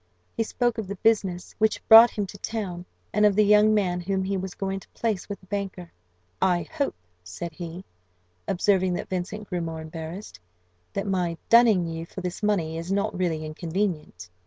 [0.35, 3.99] He spoke of the business which brought him to town, and of the young man
[4.01, 5.91] whom he was going to place with a banker.
[6.41, 7.85] "I hope," said he,
[8.47, 10.39] observing that Vincent grew more embarrassed,
[10.93, 14.31] "that my dunning you for this money is not really inconvenient."